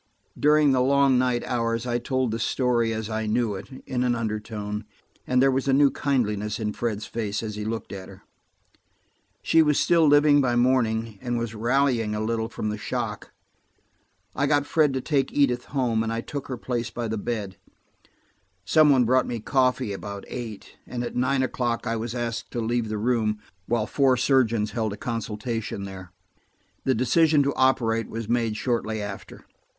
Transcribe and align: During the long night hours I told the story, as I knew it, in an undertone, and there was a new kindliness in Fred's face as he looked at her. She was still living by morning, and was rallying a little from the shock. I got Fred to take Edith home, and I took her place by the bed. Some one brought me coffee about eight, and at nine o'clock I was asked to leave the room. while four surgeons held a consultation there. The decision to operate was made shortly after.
During 0.39 0.71
the 0.71 0.81
long 0.81 1.19
night 1.19 1.43
hours 1.43 1.85
I 1.85 1.99
told 1.99 2.31
the 2.31 2.39
story, 2.39 2.91
as 2.91 3.07
I 3.07 3.27
knew 3.27 3.53
it, 3.53 3.69
in 3.85 4.03
an 4.03 4.15
undertone, 4.15 4.83
and 5.27 5.39
there 5.39 5.51
was 5.51 5.67
a 5.67 5.73
new 5.73 5.91
kindliness 5.91 6.59
in 6.59 6.73
Fred's 6.73 7.05
face 7.05 7.43
as 7.43 7.53
he 7.53 7.63
looked 7.65 7.93
at 7.93 8.09
her. 8.09 8.23
She 9.43 9.61
was 9.61 9.79
still 9.79 10.07
living 10.07 10.41
by 10.41 10.55
morning, 10.55 11.19
and 11.21 11.37
was 11.37 11.53
rallying 11.53 12.15
a 12.15 12.19
little 12.19 12.49
from 12.49 12.69
the 12.69 12.79
shock. 12.79 13.31
I 14.35 14.47
got 14.47 14.65
Fred 14.65 14.91
to 14.95 15.01
take 15.01 15.31
Edith 15.33 15.65
home, 15.65 16.01
and 16.01 16.11
I 16.11 16.21
took 16.21 16.47
her 16.47 16.57
place 16.57 16.89
by 16.89 17.07
the 17.07 17.19
bed. 17.19 17.57
Some 18.65 18.89
one 18.89 19.05
brought 19.05 19.27
me 19.27 19.39
coffee 19.39 19.93
about 19.93 20.25
eight, 20.27 20.79
and 20.87 21.03
at 21.03 21.15
nine 21.15 21.43
o'clock 21.43 21.85
I 21.85 21.95
was 21.95 22.15
asked 22.15 22.49
to 22.53 22.59
leave 22.59 22.89
the 22.89 22.97
room. 22.97 23.37
while 23.67 23.85
four 23.85 24.17
surgeons 24.17 24.71
held 24.71 24.93
a 24.93 24.97
consultation 24.97 25.83
there. 25.83 26.11
The 26.85 26.95
decision 26.95 27.43
to 27.43 27.53
operate 27.53 28.09
was 28.09 28.27
made 28.27 28.57
shortly 28.57 28.99
after. 28.99 29.45